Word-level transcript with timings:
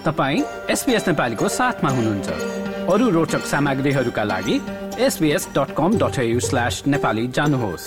तपाईँ 0.00 0.42
एसपिएस 0.70 1.06
नेपालीको 1.08 1.48
साथमा 1.48 1.90
हुनुहुन्छ। 1.90 2.28
अरू 2.88 3.08
रोचक 3.10 3.42
सामग्रीहरूका 3.46 4.22
लागि 4.24 4.54
SBS 4.98 5.48
dot 5.56 5.74
com 5.76 5.98
dot 5.98 6.16
slash 6.40 6.82
Nepali 6.86 7.26
जानुहोस्। 7.28 7.84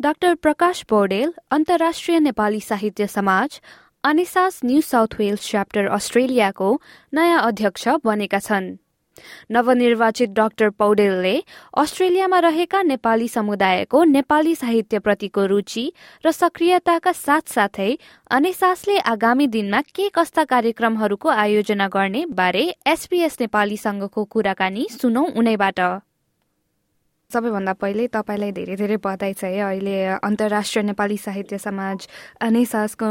डाक्टर 0.00 0.34
प्रकाश 0.34 0.82
पौडेल 0.82 1.32
अन्तर्राष्ट्रिय 1.50 2.18
नेपाली 2.20 2.60
साहित्य 2.60 3.06
समाज 3.06 3.60
अनिसास 4.04 4.60
न्यू 4.64 4.80
साउथ 4.80 5.18
वेल्स 5.18 5.50
च्याप्टर 5.50 5.88
अस्ट्रेलियाको 5.88 6.70
नयाँ 7.14 7.42
अध्यक्ष 7.42 7.88
बनेका 8.04 8.38
छन्। 8.38 8.70
नवनिर्वाचित 9.50 10.28
डाक्टर 10.34 10.68
पौडेलले 10.78 11.34
अस्ट्रेलियामा 11.76 12.38
रहेका 12.40 12.82
नेपाली 12.82 13.28
समुदायको 13.28 14.04
नेपाली 14.04 14.54
साहित्यप्रतिको 14.54 15.46
रुचि 15.46 15.86
र 16.24 16.30
सक्रियताका 16.32 17.12
साथसाथै 17.14 17.90
अनेसासले 18.30 18.98
आगामी 19.14 19.46
दिनमा 19.46 19.80
के 19.94 20.08
कस्ता 20.14 20.44
कार्यक्रमहरूको 20.52 21.28
आयोजना 21.28 21.88
गर्ने 21.88 22.24
बारे 22.36 22.64
एसपीएस 22.86 23.36
नेपालीसँगको 23.40 24.24
कुराकानी 24.24 24.86
सुनौ 24.92 25.24
उनैबाट। 25.36 25.80
सबैभन्दा 27.30 27.72
पहिले 27.78 28.06
तपाईँलाई 28.10 28.52
धेरै 28.52 28.76
धेरै 28.76 28.96
बधाई 28.98 29.32
छ 29.32 29.44
है। 29.44 29.60
अहिले 29.62 29.96
अन्तर्राष्ट्रिय 30.18 30.82
नेपाली 30.84 31.16
साहित्य 31.16 31.58
समाज 31.58 31.98
नेसासको 32.42 33.08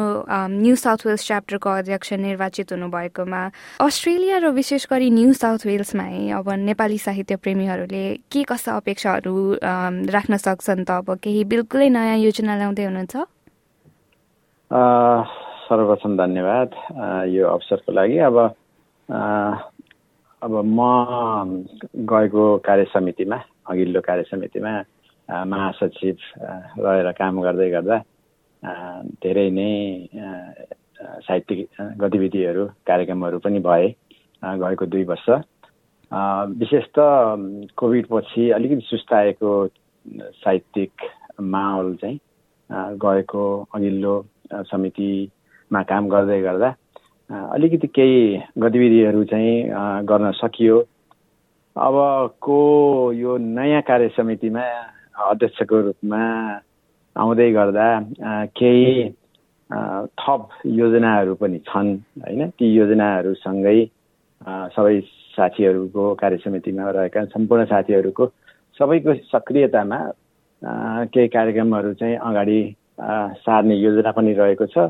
न्यू 0.60 0.76
साउथ 0.76 1.02
वेल्स 1.08 1.28
च्याप्टरको 1.28 1.70
अध्यक्ष 1.70 2.14
निर्वाचित 2.20 2.72
हुनुभएकोमा 2.74 3.42
अस्ट्रेलिया 3.80 4.38
र 4.44 4.52
विशेष 4.60 4.88
गरी 4.92 5.10
न्यू 5.10 5.34
साउथ 5.34 5.66
वेल्समा 5.66 6.04
है 6.04 6.22
अब 6.38 6.50
नेपाली 6.68 6.98
साहित्य 7.00 7.36
प्रेमीहरूले 7.44 8.04
के 8.32 8.44
कस्ता 8.44 8.76
अपेक्षाहरू 8.78 9.36
राख्न 9.64 10.38
सक्छन् 10.38 10.84
त? 10.84 10.92
अब 10.92 11.08
केही 11.24 11.44
बिल्कुलै 11.48 11.90
नयाँ 11.90 12.18
योजना 12.20 12.54
ल्याउँदै 12.60 12.86
हुनुहुन्छ? 12.86 13.16
सर्वप्रथम 15.70 16.18
धन्यवाद 16.18 16.70
यो 17.30 17.48
अवसरको 17.48 17.92
लागि। 17.94 18.18
अब 18.28 18.38
अब 20.42 20.54
म 20.66 20.80
गएको 22.10 22.44
कार्य 22.66 22.86
समितिमा 22.94 23.38
अघिल्लो 23.70 24.02
कार्य 24.08 24.24
समितिमा 24.32 24.74
महासचिव 25.46 26.16
रहेर 26.86 27.12
काम 27.20 27.42
गर्दै 27.42 27.70
गर्दा 27.70 27.98
धेरै 29.24 29.50
नै 29.58 29.72
साहित्यिक 31.28 31.60
गतिविधिहरू 32.02 32.66
कार्यक्रमहरू 32.88 33.38
पनि 33.46 33.60
भए 33.68 33.88
गएको 34.44 34.86
दुई 34.86 35.04
वर्ष। 35.12 35.30
विशेष 36.60 36.86
त 36.98 37.00
कोभिड 37.78 38.06
पछि 38.12 38.50
अलिकति 38.52 38.86
सुस्ताएको 38.90 39.52
साहित्यिक 40.44 41.08
माहौल 41.54 41.96
चाहिँ 42.02 42.18
गएको 43.04 43.44
अघिल्लो 43.76 44.16
समितिमा 44.72 45.82
काम 45.92 46.08
गर्दै 46.10 46.42
गर्दा 46.42 46.70
अलिकति 47.30 47.88
केही 47.88 48.22
गतिविधिहरू 48.58 49.24
चाहिँ 49.32 49.54
गर्न 50.10 50.32
सकियो। 50.42 50.78
अबको 51.76 53.14
यो 53.14 53.38
नयाँ 53.38 53.82
कार्य 53.82 54.08
समितिमा 54.18 54.62
अध्यक्षको 55.22 55.82
रूपमा 55.82 56.22
आउँदै 57.16 57.50
गर्दा 57.52 57.88
केही 58.58 59.10
थप 60.18 60.50
योजनाहरू 60.66 61.36
पनि 61.36 61.60
छन् 61.70 61.92
होइन? 62.26 62.50
ती 62.58 62.66
योजनाहरूसँगै 62.74 63.80
सबै 64.74 65.00
साथीहरूको 65.38 66.04
कार्य 66.16 66.38
समितिमा 66.44 66.90
रहेका 66.90 67.26
सम्पूर्ण 67.38 67.66
साथीहरूको 67.66 68.26
सबैको 68.80 69.14
सक्रियतामा 69.30 70.00
केही 71.14 71.28
कार्यक्रमहरू 71.30 71.94
चाहिँ 71.94 72.16
अगाडि 72.18 72.62
सार्ने 73.46 73.76
योजना 73.78 74.12
पनि 74.12 74.34
रहेको 74.34 74.66
छ। 74.74 74.90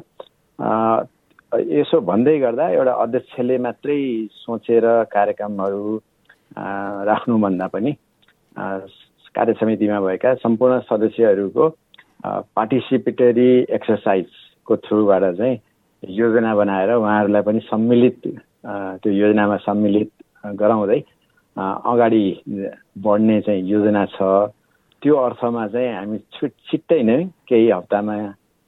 यसो 1.76 2.00
भन्दै 2.02 2.38
गर्दा 2.40 2.70
एउटा 2.70 2.94
अध्यक्षले 3.04 3.58
मात्रै 3.58 4.00
सोचेर 4.42 4.86
कार्यक्रमहरू 5.12 5.84
राख्नुभन्दा 6.58 7.68
पनि 7.68 7.92
कार्य 9.36 9.54
समितिमा 9.60 10.00
भएका 10.02 10.34
सम्पूर्ण 10.44 10.80
सदस्यहरूको 10.90 11.68
पार्टिसिपेटरी 12.56 13.50
एक्सर्साइजको 13.70 14.76
थ्रुबाट 14.86 15.24
चाहिँ 15.38 15.60
योजना 16.04 16.56
बनाएर 16.56 16.92
उहाँहरूलाई 16.94 17.42
पनि 17.42 17.60
सम्मिलित 17.70 18.20
त्यो 18.26 19.12
योजनामा 19.14 19.58
सम्मिलित 19.68 20.12
गराउँदै 20.60 21.00
अगाडि 21.58 22.24
बढ्ने 23.04 23.40
चाहिँ 23.42 23.64
योजना 23.70 24.06
छ। 24.06 24.52
त्यो 25.02 25.16
अर्थमा 25.16 25.68
चाहिँ 25.68 25.94
हामी 25.96 26.18
छिट 26.36 26.54
छिट्टै 26.72 27.02
नै 27.04 27.24
केही 27.48 27.70
हप्तामा 27.72 28.16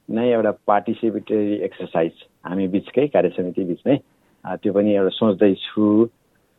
नै 0.08 0.28
एउटा 0.32 0.50
पार्टिसिपेटरी 0.66 1.54
एक्सर्साइज 1.68 2.12
हामी 2.44 2.68
बिचकै 2.68 3.06
कार्य 3.12 3.28
समिति 3.36 3.64
बिचमै 3.64 3.96
त्यो 4.62 4.72
पनि 4.72 4.94
एउटा 4.94 5.12
सोच्दैछु। 5.18 5.84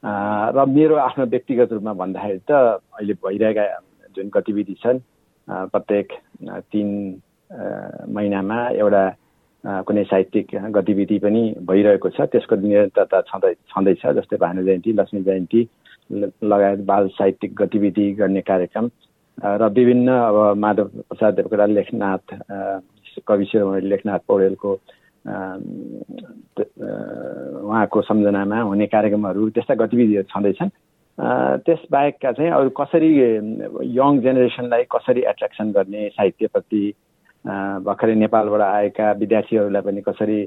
र 0.04 0.66
मेरो 0.68 0.96
आफ्नो 1.00 1.26
व्यक्तिगत 1.26 1.74
रूपमा 1.74 1.94
भन्दाखेरि 1.94 2.40
त 2.50 2.52
अहिले 2.52 3.14
भइरहेका 3.24 3.64
जुन 4.16 4.30
गतिविधि 4.36 4.76
छन् 4.84 5.00
प्रत्येक 5.48 6.08
तिन 6.72 6.90
महिनामा 8.16 8.60
एउटा 8.84 9.04
कुनै 9.88 10.04
साहित्यिक 10.04 10.48
गतिविधि 10.76 11.18
पनि 11.24 11.44
भइरहेको 11.64 12.10
छ। 12.10 12.28
त्यसको 12.32 12.56
निरन्तरता 12.56 13.22
छँदै 13.32 13.54
छँदैछ 13.72 14.04
जस्तै 14.20 14.38
भानु 14.44 14.64
जयन्ती 14.68 14.92
लक्ष्मी 15.00 15.22
जयन्ती 15.24 15.62
लगायत 16.44 16.80
बाल 16.84 17.08
साहित्यिक 17.16 17.56
गतिविधि 17.62 18.12
गर्ने 18.20 18.42
कार्यक्रम। 18.44 18.90
र 19.40 19.70
विभिन्न 19.72 20.08
अब 20.12 20.58
माधव 20.60 20.88
प्रसाद 21.10 21.34
देवकोटा 21.36 21.66
लेखनाथ 21.66 22.26
कवि 23.28 23.46
शिरोमणि 23.46 23.90
लेखनाथ 23.90 24.20
पौडेलको 24.28 24.72
उहाँको 27.64 28.02
सम्झनामा 28.02 28.60
हुने 28.62 28.86
कार्यक्रमहरू 28.88 29.50
त्यस्ता 29.50 29.76
गतिविधिहरू 29.76 30.28
छँदैछन्। 30.30 30.70
त्यसबाहेकका 31.64 32.32
चाहिँ 32.32 32.52
अरू 32.52 32.70
कसरी 32.70 33.10
यङ 33.96 34.20
जेनेरेसनलाई 34.20 34.84
कसरी 34.92 35.22
एट्र्याक्सन 35.22 35.72
गर्ने 35.72 36.10
साहित्यप्रति 36.10 36.84
भर्खरै 37.86 38.16
नेपालबाट 38.16 38.62
आएका 38.62 39.12
विद्यार्थीहरूलाई 39.12 39.82
पनि 39.82 40.02
कसरी 40.02 40.40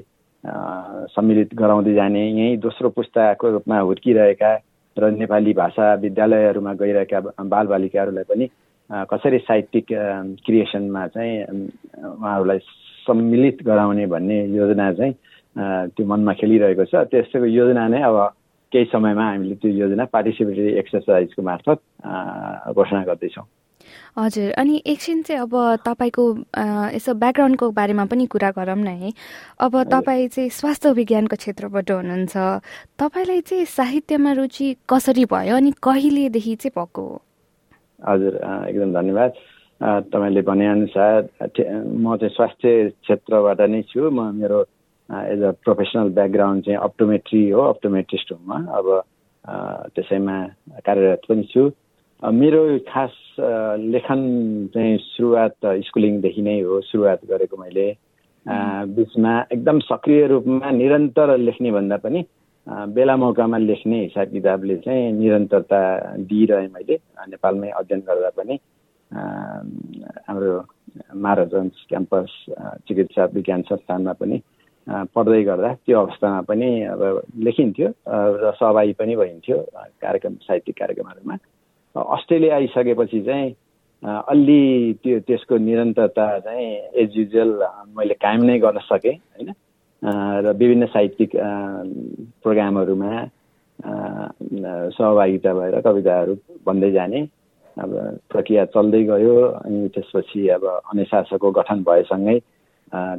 सम्मिलित 1.15 1.53
गराउँदै 1.55 1.93
जाने 1.93 2.23
यहीँ 2.29 2.57
दोस्रो 2.57 2.89
पुस्ताको 2.89 3.51
रूपमा 3.51 3.79
हुर्किरहेका 3.79 4.51
र 4.97 5.11
नेपाली 5.11 5.53
भाषा 5.53 5.93
विद्यालयहरूमा 5.93 6.73
गइरहेका 6.73 7.19
बालबालिकाहरूलाई 7.43 8.23
पनि 8.23 8.45
कसरी 8.89 9.37
साहित्यिक 9.39 9.87
क्रिएसनमा 10.45 11.07
चाहिँ 11.07 11.33
उहाँहरूलाई 12.05 12.59
सम्मिलित 13.07 13.63
गराउने 13.65 14.05
भन्ने 14.11 14.37
योजना 14.55 14.91
चाहिँ 14.93 15.13
त्यो 15.95 16.05
मनमा 16.05 16.33
खेलिरहेको 16.37 16.85
छ। 16.85 17.07
त्यसको 17.09 17.45
योजना 17.47 17.87
नै 17.87 18.01
अब 18.03 18.17
केही 18.71 18.85
समयमा 18.91 19.25
हामीले 19.25 19.55
त्यो 19.63 19.71
योजना 19.71 20.05
पार्टिसिपेटरी 20.11 20.71
एक्सर्साइजको 20.77 21.41
मार्फत 21.41 21.79
घोषणा 22.75 23.03
गर्दैछौँ। 23.07 23.47
हजुर। 24.17 24.51
अनि 24.59 24.81
एकछिन 24.85 25.21
चाहिँ 25.23 25.41
अब 25.41 25.53
तपाईँको 25.85 26.23
यसो 26.93 27.13
ब्याकग्राउन्डको 27.15 27.65
बारेमा 27.71 28.05
पनि 28.11 28.25
कुरा 28.27 28.49
गरौँ 28.57 28.75
न 28.75 28.87
है। 28.87 29.11
अब 29.61 29.73
तपाईँ 29.87 30.27
चाहिँ 30.27 30.49
स्वास्थ्य 30.49 30.91
विज्ञानको 30.91 31.35
क्षेत्रबाट 31.37 31.91
हुनुहुन्छ। 31.91 32.35
तपाईँलाई 32.99 33.41
चाहिँ 33.47 33.65
साहित्यमा 33.65 34.31
रुचि 34.35 34.67
कसरी 34.89 35.25
भयो 35.31 35.55
अनि 35.55 35.71
कहिलेदेखि 35.79 36.55
चाहिँ 36.55 36.73
भएको 36.75 37.05
हजुर 37.99 38.33
एकदम 38.69 38.93
धन्यवाद। 38.93 39.31
तपाईँले 39.81 40.41
भनेअनुसार 40.41 41.21
म 41.21 42.15
चाहिँ 42.17 42.33
स्वास्थ्य 42.35 42.89
क्षेत्रबाट 43.05 43.61
नै 43.69 43.81
छु। 43.93 44.09
म 44.09 44.33
मेरो 44.33 44.59
एज 45.09 45.41
अ 45.43 45.51
प्रोफेसनल 45.63 46.09
ब्याकग्राउन्ड 46.17 46.63
चाहिँ 46.65 46.79
अप्टोमेट्री 46.81 47.49
हो 47.49 47.61
अप्टोमेट्रिस्ट 47.73 48.31
हुँ 48.33 48.41
म। 48.47 48.65
अब 48.77 48.87
त्यसैमा 49.95 50.37
कार्यरत 50.85 51.21
पनि 51.29 51.43
छु। 51.53 51.69
मेरो 52.23 52.61
खास 52.89 53.13
लेखन 53.39 54.21
चाहिँ 54.73 54.97
सुरुवात 54.97 55.55
स्कुलिङदेखि 55.87 56.41
नै 56.41 56.59
हो 56.61 56.81
सुरुवात 56.81 57.25
गरेको 57.29 57.57
मैले। 57.57 57.87
बिचमा 58.97 59.33
एकदम 59.51 59.79
सक्रिय 59.85 60.25
रूपमा 60.27 60.69
निरन्तर 60.71 61.37
लेख्ने 61.37 61.71
भन्दा 61.71 61.97
पनि 62.01 62.23
बेला 62.67 63.15
मौकामा 63.15 63.57
लेख्ने 63.57 64.01
हिसाब 64.03 64.31
किताबले 64.31 64.75
चाहिँ 64.85 65.11
निरन्तरता 65.13 65.81
दिइरहेँ 66.25 66.67
मैले 66.73 66.95
नेपालमै 67.29 67.69
अध्ययन 67.69 68.01
गर्दा 68.07 68.29
पनि। 68.37 68.57
हाम्रो 69.11 70.53
महाराजगञ्ज 71.15 71.85
क्याम्पस 71.89 72.29
चिकित्सा 72.87 73.25
विज्ञान 73.33 73.61
संस्थानमा 73.69 74.13
पनि 74.19 74.41
पढ्दै 74.87 75.43
गर्दा 75.43 75.73
त्यो 75.85 75.99
अवस्थामा 75.99 76.41
पनि 76.49 76.69
अब 76.91 77.01
लेखिन्थ्यो 77.39 77.87
र 78.41 78.51
सहभागी 78.59 78.93
पनि 78.99 79.15
भइन्थ्यो 79.15 79.57
कार्यक्रम 80.03 80.33
साहित्यिक 80.43 80.75
कार्यक्रमहरूमा। 80.79 81.35
अस्ट्रेलिया 81.95 82.55
आइसकेपछि 82.55 83.21
चाहिँ 83.21 83.55
अलि 84.03 84.61
त्यो 85.03 85.19
त्यसको 85.27 85.57
निरन्तरता 85.57 86.27
चाहिँ 86.39 86.67
एज 87.01 87.17
युजुअल 87.17 87.51
मैले 87.97 88.13
कायम 88.13 88.43
नै 88.43 88.59
गर्न 88.59 88.79
सकेँ 88.91 89.15
होइन? 89.15 89.49
र 90.43 90.53
विभिन्न 90.53 90.85
साहित्यिक 90.85 91.31
प्रोग्रामहरूमा 92.43 93.11
सहभागिता 94.93 95.53
भएर 95.53 95.79
कविताहरू 95.81 96.35
भन्दै 96.65 96.91
जाने 96.91 97.21
अब 97.77 97.91
प्रक्रिया 98.31 98.65
चल्दै 98.73 99.03
गयो 99.03 99.35
अनि 99.63 99.87
त्यसपछि 99.95 100.47
अब 100.55 100.63
अनेसासको 100.65 101.51
गठन 101.51 101.83
भएसँगै 101.87 102.37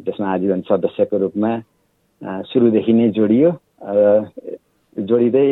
त्यसमा 0.04 0.26
आजीवन 0.34 0.60
सदस्यको 0.68 1.16
रूपमा 1.18 1.52
सुरुदेखि 2.50 2.92
नै 2.92 3.08
जोडियो। 3.18 3.50
जोडिँदै 4.96 5.48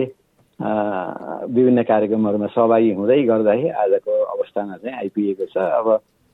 विभिन्न 1.56 1.82
कार्यक्रमहरूमा 1.90 2.46
सहभागी 2.56 2.90
हुँदै 2.98 3.22
गर्दाखेरि 3.30 3.68
आजको 3.82 4.12
अवस्थामा 4.34 4.76
चाहिँ 4.82 4.96
आइपुगेको 4.98 5.46
छ। 5.52 5.56
अब 5.56 5.86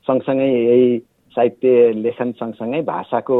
सँगसँगै 0.07 0.49
यही 0.49 0.87
साहित्य 1.35 1.91
लेखन 2.01 2.31
सँगसँगै 2.39 2.81
भाषाको 2.87 3.37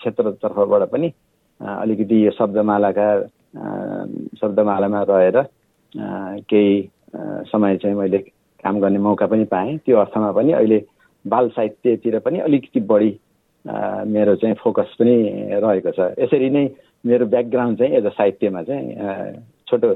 क्षेत्रतर्फबाट 0.00 0.82
पनि 0.90 1.12
अलिकति 1.60 2.16
यो 2.26 2.30
शब्दमालाका 2.38 3.08
शब्दमालामा 4.40 5.02
रहेर 5.10 5.38
केही 6.50 6.74
समय 7.52 7.76
चाहिँ 7.76 7.96
मैले 7.96 8.18
काम 8.64 8.80
गर्ने 8.80 8.98
मौका 8.98 9.26
पनि 9.26 9.44
पाएँ। 9.50 9.76
त्यो 9.86 9.96
अर्थमा 9.98 10.30
पनि 10.32 10.52
अहिले 10.52 10.78
बाल 11.24 11.48
साहित्यतिर 11.56 12.18
पनि 12.18 12.38
अलिकति 12.40 12.80
बढी 12.80 13.12
मेरो 13.64 14.34
चाहिँ 14.36 14.54
फोकस 14.62 14.94
पनि 14.98 15.16
रहेको 15.62 15.90
छ। 15.90 16.14
यसरी 16.18 16.50
नै 16.50 16.64
मेरो 17.06 17.26
ब्याकग्राउन्ड 17.26 17.78
चाहिँ 17.78 17.92
एज 17.96 18.06
अ 18.06 18.10
साहित्यमा 18.18 18.62
चाहिँ 18.62 18.86
छोटो 19.68 19.94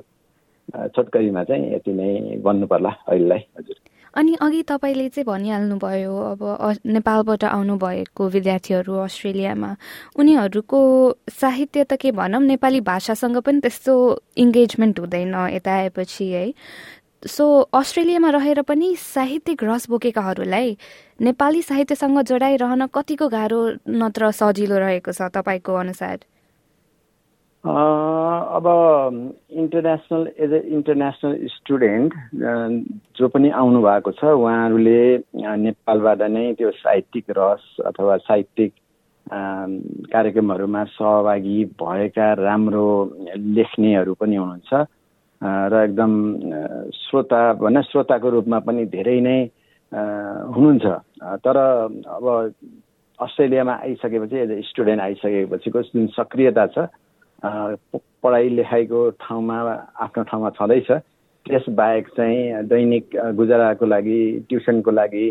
छोटकरीमा 0.94 1.42
चाहिँ 1.44 1.74
यति 1.74 1.92
नै 1.92 2.38
बन्नु 2.42 2.66
पर्ला 2.66 2.90
अहिलेलाई। 3.06 3.42
हजुर। 3.58 3.76
अनि 4.16 4.34
अघि 4.40 4.62
तपाईँले 4.62 5.08
चाहिँ 5.08 5.26
भनिहाल्नुभयो 5.26 6.14
अब 6.32 6.42
नेपालबाट 6.86 7.44
आउनुभएको 7.44 8.28
विद्यार्थीहरू 8.28 8.94
अस्ट्रेलियामा 8.98 9.70
उनीहरूको 10.18 10.80
साहित्य 11.30 11.84
त 11.84 12.00
के 12.00 12.10
भनौँ 12.16 12.42
नेपाली 12.42 12.80
भाषासँग 12.80 13.36
पनि 13.46 13.60
त्यस्तो 13.60 13.94
इङ्गेजमेन्ट 14.36 15.00
हुँदैन 15.00 15.34
यता 15.54 15.72
आएपछि 15.74 16.26
है। 16.32 16.46
सो 17.22 17.44
अस्ट्रेलियामा 17.74 18.30
रहेर 18.30 18.60
पनि 18.62 18.94
साहित्यिक 18.96 19.64
रस 19.64 19.88
बोकेकाहरूलाई 19.90 20.76
नेपाली 21.20 21.62
साहित्यसँग 21.62 22.20
जोडाइरहन 22.22 22.86
कतिको 22.94 23.28
गाह्रो 23.28 23.60
नत्र 24.00 24.30
सजिलो 24.30 24.78
रहेको 24.78 25.12
छ 25.12 25.28
तपाईँको 25.34 25.74
अनुसार? 25.74 26.16
अब 27.64 28.66
international 29.50 30.26
as 30.38 30.52
a 30.52 30.60
international 30.76 31.32
student 31.50 32.12
जो 33.18 33.28
पनि 33.28 33.50
आउनु 33.50 33.80
भएको 33.82 34.12
छ 34.12 34.24
उहाँहरूले 34.36 35.00
नेपालबाट 35.66 36.22
नै 36.30 36.52
त्यो 36.58 36.70
साहित्यिक 36.78 37.24
रस 37.38 37.64
अथवा 37.86 38.16
साहित्यिक 38.28 38.72
कार्यक्रमहरूमा 40.12 40.84
सहभागी 40.94 41.64
भएका 41.80 42.32
राम्रो 42.44 42.86
लेख्नेहरू 43.58 44.14
पनि 44.14 44.36
हुनुहुन्छ। 44.36 44.86
र 45.42 45.82
एकदम 45.84 46.12
श्रोता 46.94 47.40
भने 47.60 47.82
श्रोताको 47.82 48.28
रूपमा 48.30 48.58
पनि 48.66 48.84
धेरै 48.86 49.20
नै 49.20 49.38
हुनुहुन्छ। 49.92 50.86
तर 51.44 51.56
अब 51.56 52.24
अस्ट्रेलियामा 53.20 53.74
आइसकेपछि 53.82 54.36
एज 54.36 54.50
ए 54.50 54.60
स्टुडेन्ट 54.70 55.00
आइसकेपछिको 55.02 55.82
जुन 55.82 56.06
सक्रियता 56.16 56.66
छ 56.66 56.88
पढाइ 58.22 58.48
लेखाइको 58.48 59.00
ठाउँमा 59.20 59.56
आफ्नो 60.04 60.22
ठाउँमा 60.24 60.50
छँदैछ। 60.56 60.90
त्यसबाहेक 61.46 62.08
चाहिँ 62.16 62.62
दैनिक 62.68 63.04
गुजाराको 63.36 63.86
लागि 63.86 64.20
ट्युसनको 64.48 64.90
लागि 64.90 65.26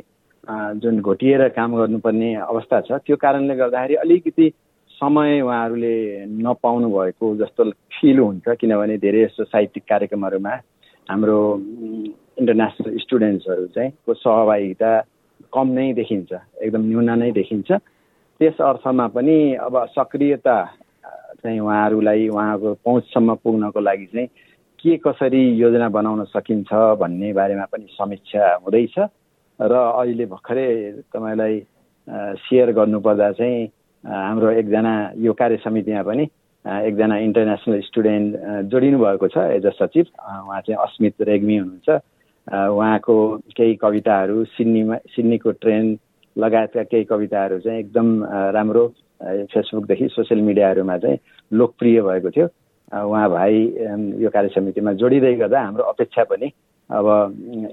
जुन 0.82 1.02
घोटिएर 1.02 1.48
काम 1.58 1.76
गर्नुपर्ने 1.76 2.34
अवस्था 2.36 2.82
छ 2.82 2.92
त्यो 3.06 3.16
कारणले 3.18 3.56
गर्दाखेरि 3.56 3.96
अलिकति 4.06 4.48
समय 4.96 5.42
उहाँहरूले 5.42 6.26
नपाउनु 6.44 6.88
भएको 6.90 7.36
जस्तो 7.38 7.64
फिल 7.96 8.20
हुन्छ 8.20 8.56
किनभने 8.60 8.98
धेरै 8.98 9.26
जस्तो 9.26 9.44
साहित्यिक 9.44 9.84
कार्यक्रमहरूमा 9.90 10.54
हाम्रो 11.10 11.40
इन्टरनेसनल 12.40 12.98
स्टुडेन्ट्सहरू 13.04 13.66
चाहिँ 13.76 13.92
को 14.06 14.14
सहभागिता 14.14 14.92
कम 15.54 15.68
नै 15.78 15.92
देखिन्छ 15.94 16.32
एकदम 16.64 16.82
न्यून 16.88 17.10
नै 17.20 17.32
देखिन्छ। 17.32 17.72
त्यस 18.40 18.58
अर्थमा 18.62 19.08
पनि 19.16 19.38
अब 19.68 19.76
सक्रियता 19.96 20.58
चाहिँ 21.44 21.60
उहाँहरूलाई 21.60 22.28
उहाँको 22.28 22.74
पहुँचसम्म 22.86 23.36
पुग्नको 23.44 23.80
लागि 23.80 24.06
चाहिँ 24.06 24.28
के 24.80 24.98
कसरी 25.06 25.44
योजना 25.60 25.88
बनाउन 25.90 26.24
सकिन्छ 26.32 26.72
भन्ने 27.00 27.32
बारेमा 27.34 27.66
पनि 27.72 27.88
समीक्षा 27.92 28.44
हुँदैछ। 28.64 28.96
र 29.60 29.74
अहिले 29.74 30.26
भर्खरै 30.26 30.68
तपाईँलाई 31.14 31.60
सेयर 32.44 32.72
गर्नुपर्दा 32.76 33.32
चाहिँ 33.32 33.68
हाम्रो 34.06 34.50
एकजना 34.52 34.94
यो 35.18 35.34
कार्य 35.34 35.58
समितिमा 35.64 36.02
पनि 36.04 36.24
एकजना 36.66 37.18
इन्टरनेसनल 37.20 37.80
स्टुडेन्ट 37.82 38.36
जोडिनु 38.70 38.98
भएको 39.00 39.28
छ 39.28 39.38
एज 39.58 39.66
अ 39.66 39.70
सचिव। 39.82 40.06
उहाँ 40.46 40.62
चाहिँ 40.62 40.78
अस्मित 40.78 41.22
रेग्मी 41.22 41.58
हुनुहुन्छ। 41.58 41.90
उहाँको 42.70 43.16
केही 43.58 43.76
कविताहरू 43.82 44.44
सिडनीमा 44.54 44.96
सिडनीको 45.10 45.52
ट्रेन 45.62 45.98
लगायतका 46.36 46.84
केही 46.84 47.04
कविताहरू 47.10 47.60
चाहिँ 47.60 47.80
एकदम 47.80 48.08
राम्रो 48.54 48.88
फेसबुकदेखि 49.54 50.08
सोसियल 50.12 50.42
मिडियाहरूमा 50.42 50.98
चाहिँ 50.98 51.18
लोकप्रिय 51.52 52.02
भएको 52.02 52.30
थियो। 52.30 52.48
उहाँ 52.94 53.30
भाइ 53.30 53.56
यो 54.22 54.30
कार्य 54.30 54.50
समितिमा 54.54 54.94
जोडिँदै 55.02 55.34
गर्दा 55.36 55.62
हाम्रो 55.62 55.84
अपेक्षा 55.84 56.24
पनि 56.30 56.52
अब 56.90 57.06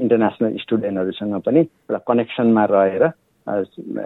इन्टरनेसनल 0.01 0.57
स्टुडेन्टहरूसँग 0.61 1.41
पनि 1.45 1.61
एउटा 1.61 1.99
कनेक्सनमा 2.09 2.65
रहेर 2.73 3.05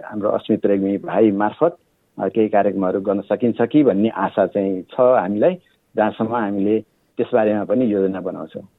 हाम्रो 0.03 0.29
अस्मित 0.29 0.65
रेग्मी 0.65 0.97
भाइ 1.07 1.31
मार्फत 1.31 1.77
केही 2.17 2.47
कार्यक्रमहरू 2.47 2.99
गर्न 3.01 3.21
सकिन्छ 3.21 3.61
कि 3.61 3.83
भन्ने 3.83 4.09
आशा 4.09 4.45
चाहिँ 4.45 4.81
छ 4.83 4.99
हामीलाई 4.99 5.53
जहाँसम्म 5.95 6.35
हामीले 6.35 6.79
त्यसबारेमा 7.17 7.63
पनि 7.63 7.85
योजना 7.85 8.21
बनाउँछौँ। 8.21 8.76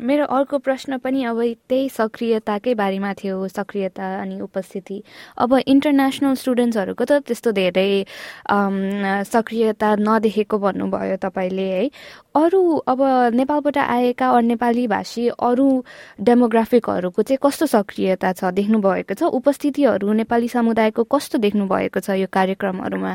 मेरो 0.00 0.24
अर्को 0.24 0.58
प्रश्न 0.58 0.98
पनि 0.98 1.24
अब 1.24 1.38
त्यही 1.68 1.88
सक्रियताकै 1.88 2.74
बारेमा 2.74 3.12
थियो 3.18 3.48
सक्रियता 3.48 4.06
अनि 4.22 4.40
उपस्थिति। 4.40 5.02
अब 5.38 5.54
इन्टरनेसनल 5.66 6.34
स्टुडेन्ट्सहरूको 6.34 7.04
त 7.04 7.12
त्यस्तो 7.26 7.50
धेरै 7.52 8.04
सक्रियता 9.26 9.88
नदेखेको 9.98 10.58
भन्नुभयो 10.58 11.16
तपाईँले 11.18 11.68
है। 11.70 11.84
अरू 12.36 12.62
अब 12.86 13.00
नेपालबाट 13.34 13.78
आएका 13.78 14.26
नेपाली 14.40 14.86
भाषी 14.86 15.28
अरू 15.34 15.68
डेमोग्राफिकहरूको 16.20 17.22
चाहिँ 17.22 17.38
कस्तो 17.42 17.66
सक्रियता 17.66 18.32
छ 18.32 18.54
देख्नु 18.54 18.78
भएको 18.78 19.14
छ? 19.14 19.22
उपस्थितिहरू 19.34 20.12
नेपाली 20.22 20.48
समुदायको 20.48 21.04
कस्तो 21.04 21.38
देख्नु 21.38 21.66
भएको 21.66 22.00
छ 22.00 22.10
यो 22.22 22.26
कार्यक्रमहरूमा? 22.32 23.12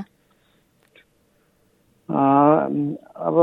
अब 2.09 3.35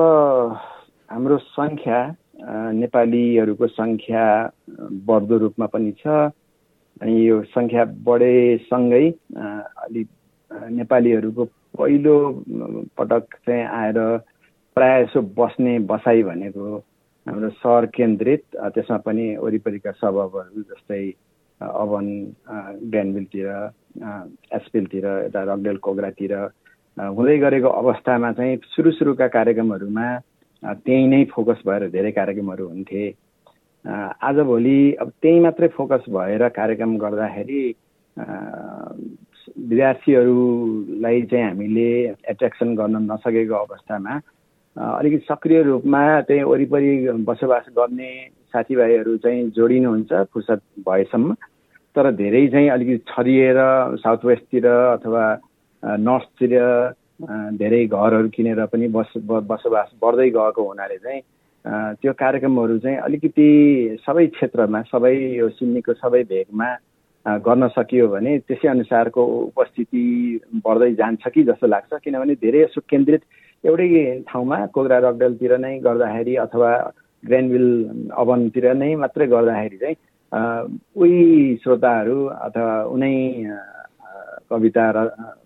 हाम्रो 1.10 1.36
सङ्ख्या 1.56 2.00
नेपालीहरूको 2.42 3.66
सङ्ख्या 3.66 4.24
बढ्दो 5.06 5.38
रूपमा 5.38 5.66
पनि 5.66 5.92
छ। 5.92 6.06
अनि 7.02 7.14
यो 7.28 7.42
सङ्ख्या 7.42 7.84
बढेसँगै 8.04 9.04
अलि 9.84 10.04
नेपालीहरूको 10.72 11.44
पहिलो 11.78 12.16
पटक 12.96 13.34
चाहिँ 13.46 13.64
आएर 13.64 13.98
प्रायः 14.76 15.04
जसो 15.04 15.22
बस्ने 15.22 15.78
बसाइ 15.78 16.22
भनेको 16.22 16.76
हाम्रो 17.26 17.48
सहर 17.50 17.86
केन्द्रित 17.86 18.42
त्यसमा 18.56 18.96
पनि 18.96 19.26
वरिपरिका 19.36 19.90
सभाहरू 19.92 20.62
जस्तै 20.62 21.02
अवन 21.60 22.06
ग्यानबिलतिर 22.92 23.48
एसपिलतिर 24.52 25.06
यता 25.06 25.42
रकडेल 25.42 25.76
कोग्रातिर 25.76 26.34
हुँदै 26.96 27.38
गरेको 27.38 27.68
अवस्थामा 27.68 28.32
चाहिँ 28.32 28.56
सुरु 28.66 28.90
सुरुका 28.90 29.28
कार्यक्रमहरूमा 29.28 30.06
त्यहीँ 30.62 31.06
नै 31.08 31.24
फोकस 31.32 31.62
भएर 31.66 31.88
धेरै 31.90 32.10
कार्यक्रमहरू 32.12 32.66
हुन्थे। 32.68 33.04
आजभोलि 33.84 34.80
अब 35.00 35.08
त्यहीँ 35.22 35.40
मात्रै 35.40 35.68
फोकस 35.76 36.04
भएर 36.08 36.48
कार्यक्रम 36.56 36.96
गर्दाखेरि 36.98 37.62
विद्यार्थीहरूलाई 39.70 41.22
चाहिँ 41.30 41.44
हामीले 41.44 41.90
एट्र्याक्सन 42.30 42.74
गर्न 42.76 42.96
नसकेको 43.10 43.54
अवस्थामा 43.54 44.14
अलिकति 44.76 45.24
सक्रिय 45.28 45.62
रूपमा 45.62 46.02
त्यही 46.28 46.42
वरिपरि 46.42 46.92
बसोबास 47.28 47.66
गर्ने 47.78 48.10
साथीभाइहरू 48.52 49.16
चाहिँ 49.24 49.50
जोडिनुहुन्छ 49.56 50.12
फुर्सद 50.32 50.60
भएसम्म। 50.86 51.34
तर 51.96 52.10
धेरै 52.14 52.46
चाहिँ 52.46 52.68
अलिकति 52.70 52.98
छरिएर 53.08 53.58
साउथ 53.98 54.24
वेस्टतिर 54.24 54.66
अथवा 54.66 55.24
नर्थतिर 55.82 56.54
धेरै 57.56 57.84
घरहरू 57.86 58.28
किनेर 58.28 58.64
पनि 58.66 58.88
बस 58.88 59.12
बसोबास 59.26 59.90
बढ्दै 60.02 60.28
गएको 60.30 60.62
हुनाले 60.62 60.96
चाहिँ 60.98 61.22
त्यो 61.96 62.12
कार्यक्रमहरू 62.18 62.78
चाहिँ 62.78 62.96
अलिकति 62.98 63.48
सबै 64.06 64.26
क्षेत्रमा 64.36 64.80
सबै 64.88 65.14
यो 65.36 65.48
सिन्नीको 65.58 65.92
सबै 65.94 66.22
भेगमा 66.24 66.68
गर्न 67.44 67.68
सकियो 67.68 68.06
भने 68.08 68.38
त्यसै 68.48 68.68
अनुसारको 68.68 69.24
उपस्थिति 69.38 70.04
बढ्दै 70.64 70.92
जान्छ 70.94 71.28
कि 71.28 71.42
जस्तो 71.44 71.66
लाग्छ। 71.66 71.98
किनभने 72.04 72.34
धेरै 72.40 72.62
यसो 72.62 72.80
केन्द्रित 72.88 73.22
एउटै 73.64 73.88
ठाउँमा 74.28 74.58
कोग्रा 74.74 74.98
रकडेलतिर 75.04 75.56
नै 75.58 75.78
गर्दाखेरि 75.78 76.36
अथवा 76.44 76.70
ग्रेनविल 77.24 77.68
अवनतिर 78.16 78.72
नै 78.74 78.94
मात्रै 78.96 79.26
गर्दाखेरि 79.26 79.76
चाहिँ 79.76 79.96
उही 80.96 81.20
श्रोताहरू 81.62 82.16
अथवा 82.40 82.72
उनै 82.94 83.14
कविता 84.50 84.84
र 84.90 84.98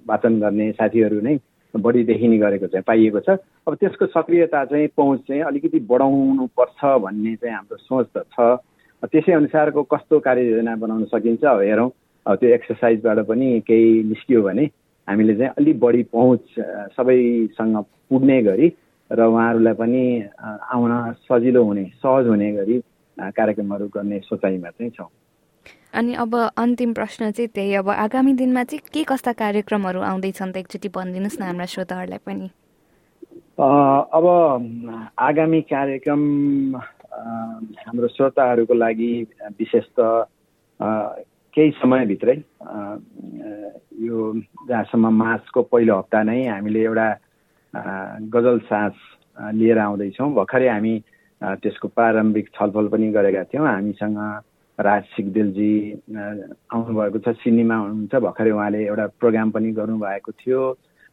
वाचन 0.08 0.38
गर्ने 0.40 0.70
साथीहरू 0.72 1.20
नै 1.20 1.36
बढी 1.76 2.04
देखिने 2.04 2.38
गरेको 2.38 2.66
चाहिँ 2.66 2.84
पाइएको 2.86 3.20
छ। 3.20 3.38
अब 3.66 3.74
त्यसको 3.74 4.06
सक्रियता 4.06 4.64
चाहिँ 4.64 4.88
पहुँच 4.96 5.20
चाहिँ 5.28 5.42
अलिकति 5.42 5.80
बढाउनु 5.90 6.46
पर्छ 6.56 6.80
भन्ने 7.02 7.34
चाहिँ 7.36 7.54
हाम्रो 7.54 7.76
सोच 7.76 8.06
त 8.16 8.24
छ। 8.32 8.62
त्यसै 9.02 9.32
अनुसारको 9.32 9.82
कस्तो 9.82 10.18
कार्ययोजना 10.20 10.76
बनाउन 10.76 11.04
सकिन्छ 11.12 11.44
अब 11.44 11.60
हेरौँ। 11.60 11.90
अब 12.26 12.34
त्यो 12.36 12.50
एक्सर्साइजबाट 12.54 13.18
पनि 13.28 13.48
केही 13.66 14.02
निस्कियो 14.08 14.42
भने 14.42 14.64
हामीले 15.08 15.34
चाहिँ 15.34 15.52
अलिक 15.58 15.80
बढी 15.80 16.02
पहुँच 16.12 16.40
सबैसँग 16.96 17.76
पुग्ने 18.08 18.42
गरी 18.42 18.68
र 19.10 19.20
उहाँहरूलाई 19.20 19.74
पनि 19.74 20.02
आउन 20.72 20.92
सजिलो 21.28 21.64
हुने 21.64 21.84
सहज 22.00 22.26
हुने 22.26 22.52
गरी 22.52 22.78
कार्यक्रमहरू 23.16 23.86
गर्ने 23.94 24.18
सोचाइमा 24.24 24.70
चाहिँ 24.70 24.90
छौँ। 24.90 25.10
अनि 25.94 26.14
अब 26.14 26.34
अन्तिम 26.34 26.92
प्रश्न 26.92 27.30
चाहिँ 27.30 27.48
त्यही 27.54 27.74
अब 27.80 27.88
आगामी 27.90 28.32
दिनमा 28.34 28.62
चाहिँ 28.64 28.90
के 28.92 29.02
कस्ता 29.06 29.32
कार्यक्रमहरू 29.32 30.00
आउँदैछन् 30.02 30.52
त 30.52 30.56
एकचोटि 30.56 30.88
भनिदिनुहोस् 30.90 31.40
न 31.40 31.42
हाम्रा 31.44 31.66
श्रोताहरूलाई 31.70 32.18
पनि। 32.26 32.48
अब 33.58 34.26
आगामी 35.18 35.60
कार्यक्रम 35.70 36.22
हाम्रो 36.74 38.08
श्रोताहरूको 38.10 38.74
लागि 38.74 39.12
विशेष 39.58 39.86
त 39.94 40.00
केही 41.54 41.70
समयभित्रै 41.78 42.36
यो 44.02 44.16
जहाँसम्म 44.68 45.06
मार्चको 45.14 45.62
पहिलो 45.70 45.94
हप्ता 45.98 46.22
नै 46.26 46.40
हामीले 46.50 46.82
एउटा 46.82 47.08
गजल 48.34 48.58
साँझ 48.66 48.92
लिएर 49.54 49.78
आउँदैछौँ। 49.78 50.34
भर्खरै 50.34 50.68
हामी 50.68 50.94
त्यसको 51.62 51.88
प्रारम्भिक 51.94 52.48
छलफल 52.58 52.86
पनि 52.90 53.06
गरेका 53.14 53.42
थियौँ। 53.54 53.66
हामीसँग 53.68 54.18
राज 54.78 55.02
सिगदेलजी 55.16 55.74
आउनुभएको 56.14 57.18
छ 57.18 57.28
सिनेमा 57.38 57.76
हुनुहुन्छ 57.76 58.14
भर्खरै 58.24 58.50
उहाँले 58.50 58.80
एउटा 58.86 59.06
प्रोग्राम 59.20 59.50
पनि 59.50 59.70
गर्नुभएको 59.72 60.32
थियो 60.34 60.60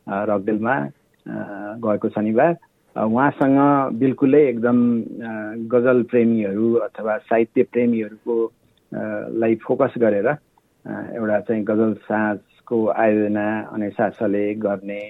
रकदेलमा 0.07 0.75
गएको 1.85 2.09
शनिबार। 2.09 2.55
उहाँसँग 2.95 3.59
बिल्कुलै 3.99 4.41
एकदम 4.47 4.77
गजल 5.69 6.01
प्रेमीहरू 6.11 6.73
अथवा 6.87 7.17
साहित्य 7.29 7.63
प्रेमीहरूको 7.71 8.35
लाई 9.37 9.55
फोकस 9.63 9.93
गरेर 10.01 10.27
एउटा 10.27 11.39
चाहिँ 11.39 11.63
गजल 11.63 11.93
साँझको 12.09 12.77
आयोजना 12.89 13.47
अनेसासले 13.73 14.43
गर्ने 14.57 15.01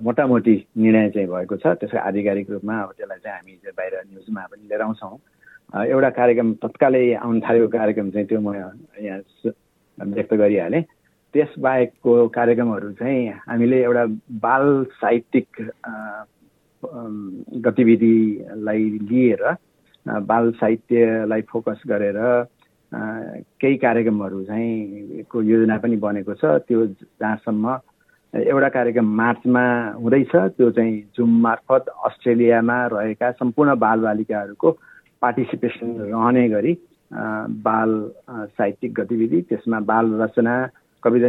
मोटामोटी 0.00 0.56
निर्णय 0.78 1.10
चाहिँ 1.10 1.28
भएको 1.28 1.56
छ। 1.56 1.66
त्यसको 1.82 1.98
आधिकारिक 1.98 2.50
रूपमा 2.50 2.74
अब 2.82 2.90
त्यसलाई 2.96 3.18
चाहिँ 3.18 3.36
हामी 3.36 3.52
बाहिर 3.76 3.94
न्युजमा 4.08 4.42
पनि 4.46 4.68
लिएर 4.68 4.82
आउँछौँ। 4.82 5.18
एउटा 5.72 6.10
कार्यक्रम 6.18 6.52
तत्कालै 6.62 7.04
आउनु 7.14 7.40
थालेको 7.46 7.68
कार्यक्रम 7.68 8.10
चाहिँ 8.10 8.26
त्यो 8.28 8.40
म 8.40 8.54
यहाँ 8.54 9.52
व्यक्त 9.98 10.32
गरिहालेँ। 10.34 10.82
त्यसबाहेकको 11.34 12.12
कार्यक्रमहरू 12.30 12.90
चाहिँ 12.94 13.28
हामीले 13.48 13.78
एउटा 13.82 14.04
बाल 14.38 14.84
साहित्यिक 15.02 15.48
गतिविधिलाई 17.64 18.82
लिएर 19.10 19.42
बाल 20.30 20.50
साहित्यलाई 20.60 21.42
फोकस 21.50 21.82
गरेर 21.88 22.18
केही 22.92 23.76
कार्यक्रमहरू 23.82 24.44
चाहिँ 24.44 25.22
को 25.30 25.42
योजना 25.42 25.76
पनि 25.82 25.96
बनेको 25.98 26.34
छ। 26.34 26.44
त्यो 26.68 26.86
जहाँसम्म 27.18 27.66
एउटा 28.34 28.68
कार्यक्रम 28.68 29.06
मार्चमा 29.16 29.64
हुँदैछ 29.98 30.34
त्यो 30.54 30.70
चाहिँ 30.70 30.94
जुम 31.16 31.30
मार्फत 31.42 31.88
अस्ट्रेलियामा 32.06 32.78
रहेका 32.92 33.30
सम्पूर्ण 33.42 33.74
बालबालिकाहरूको 33.78 34.70
पार्टिसिपेसन 35.24 35.96
रहने 36.00 36.48
गरी 36.48 36.76
बाल 37.66 37.92
साहित्यिक 38.58 38.92
गतिविधि 39.00 39.40
त्यसमा 39.48 39.78
बाल 39.90 40.12
रचना 40.20 40.56
कविता 41.02 41.28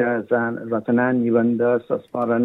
रचना 0.71 1.11
निबन्ध 1.11 1.61
संस्मरण 1.89 2.43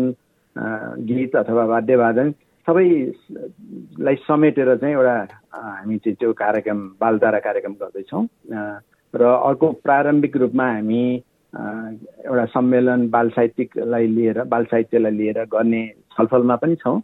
गीत 1.08 1.36
अथवा 1.36 1.64
वाद्यवादन 1.72 2.30
सबैलाई 2.66 4.16
समेटेर 4.26 4.74
चाहिँ 4.76 4.94
एउटा 4.94 5.16
हामी 5.54 5.96
चाहिँ 5.98 6.16
त्यो 6.20 6.32
कार्यक्रम 6.42 6.78
बालधारा 7.00 7.38
कार्यक्रम 7.46 7.74
गर्दैछौँ। 7.80 8.24
र 9.14 9.22
अर्को 9.24 9.70
प्रारम्भिक 9.84 10.36
रूपमा 10.36 10.66
हामी 10.72 11.02
एउटा 11.52 12.44
सम्मेलन 12.54 13.08
बाल 13.10 13.28
साहित्यिकलाई 13.36 14.06
लिएर 14.06 14.42
बाल 14.52 14.64
साहित्यलाई 14.70 15.12
लिएर 15.12 15.38
गर्ने 15.54 15.82
छलफलमा 16.14 16.56
पनि 16.62 16.74
छौँ। 16.82 16.98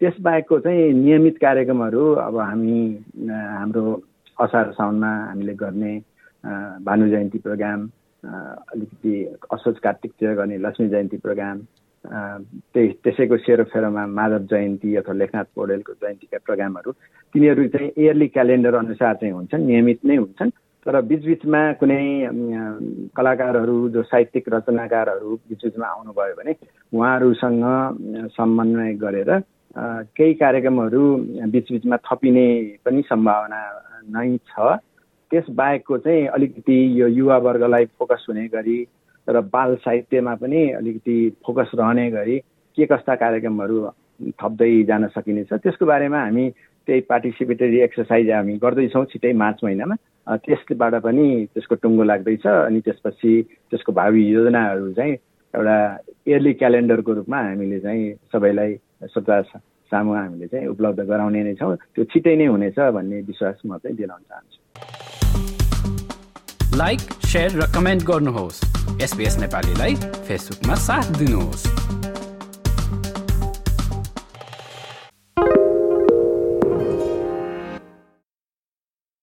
त्यसबाहेकको 0.00 0.58
चाहिँ 0.58 0.92
नियमित 0.92 1.36
कार्यक्रमहरू 1.40 2.04
अब 2.20 2.36
हामी 2.38 2.80
हाम्रो 3.26 3.84
असार 4.40 4.70
साउनमा 4.72 5.12
हामीले 5.28 5.54
गर्ने 5.54 5.92
भानु 6.84 7.08
जयन्ती 7.08 7.38
प्रोग्राम 7.38 7.88
अलिकति 8.22 9.14
असोज 9.52 9.78
कार्तिकतिर 9.78 10.34
गर्ने 10.34 10.58
लक्ष्मी 10.58 10.88
जयन्ती 10.88 11.16
प्रोग्राम 11.16 11.58
त्यही 12.04 12.88
त्यसैको 13.04 13.36
सेरोफेरोमा 13.36 14.06
माधव 14.06 14.44
जयन्ती 14.52 14.96
अथवा 14.96 15.14
लेखनाथ 15.14 15.48
पौडेलको 15.56 15.92
जयन्तीका 15.92 16.38
प्रोग्रामहरू 16.44 16.92
तिनीहरू 17.34 17.66
चाहिँ 17.68 17.90
इयरली 17.96 18.28
क्यालेन्डर 18.28 18.74
अनुसार 18.74 19.14
चाहिँ 19.14 19.34
हुन्छन् 19.34 19.66
नियमित 19.66 20.04
नै 20.04 20.16
हुन्छन्। 20.16 20.50
तर 20.86 21.00
बिचबिचमा 21.02 21.60
कुनै 21.72 22.04
कलाकारहरू 23.16 23.76
जो 23.88 24.02
साहित्यिक 24.02 24.44
रचनाकारहरू 24.54 25.34
बिचबिचमा 25.48 25.86
आउनुभयो 25.86 26.34
भने 26.38 26.52
उहाँहरूसँग 26.92 27.64
समन्वय 28.36 28.92
गरेर 28.94 29.30
केही 29.76 30.34
कार्यक्रमहरू 30.34 31.02
बिचबिचमा 31.52 31.96
थपिने 32.08 32.46
पनि 32.84 33.02
सम्भावना 33.08 33.60
नै 34.16 34.36
छ। 34.48 34.76
त्यसबाहेकको 35.30 35.98
चाहिँ 35.98 36.26
अलिकति 36.32 36.76
यो 37.00 37.06
युवावर्गलाई 37.08 37.84
फोकस 37.98 38.26
हुने 38.28 38.46
गरी 38.48 38.78
र 39.28 39.40
बाल 39.52 39.74
साहित्यमा 39.84 40.34
पनि 40.40 40.62
अलिकति 40.80 41.16
फोकस 41.46 41.70
रहने 41.74 42.10
गरी 42.10 42.38
के 42.78 42.86
कस्ता 42.86 43.14
कार्यक्रमहरू 43.14 43.76
थप्दै 44.40 44.72
जान 44.88 45.06
सकिनेछ 45.12 45.52
त्यसको 45.52 45.86
बारेमा 45.86 46.20
हामी 46.20 46.48
त्यही 46.88 47.00
पार्टिसिपेटरी 47.10 47.80
एक्सर्साइज 47.80 48.30
हामी 48.30 48.56
गर्दैछौँ 48.64 49.04
छिटै 49.12 49.32
मार्च 49.32 49.60
महिनामा। 49.64 49.96
त्यसबाट 50.46 50.94
पनि 51.04 51.26
त्यसको 51.54 51.74
टुङ्गो 51.82 52.02
लाग्दैछ 52.02 52.46
अनि 52.46 52.80
त्यसपछि 52.80 53.32
त्यसको 53.70 53.92
भावी 53.92 54.22
योजनाहरू 54.28 54.92
चाहिँ 54.92 55.12
एउटा 55.54 55.76
इयरली 56.26 56.52
क्यालेन्डरको 56.54 57.12
रूपमा 57.12 57.38
हामीले 57.42 57.78
चाहिँ 57.80 58.12
सबैलाई 58.32 58.74
श्रोता 59.02 59.36
सामु 59.92 60.12
हामीले 60.14 60.46
चाहिँ 60.46 60.66
उपलब्ध 60.66 61.00
गराउने 61.04 61.42
नै 61.44 61.54
छौँ। 61.54 61.76
त्यो 61.94 62.04
छिटै 62.10 62.34
नै 62.36 62.46
हुनेछ 62.46 62.78
भन्ने 62.96 63.20
विश्वास 63.28 63.56
म 63.66 63.78
चाहिँ 63.78 63.96
दिलाउन 63.96 64.22
चाहन्छु। 64.28 64.58
लाइक 66.76 67.00
सेयर 67.30 67.50
र 67.60 67.62
कमेन्ट 67.76 68.02
गर्नुहोस्। 68.04 68.58
एसपिएस 69.02 69.34
नेपालीलाई 69.40 69.92
फेसबुकमा 70.26 70.74
साथ 70.74 71.06
दिनुहोस्। 71.18 71.95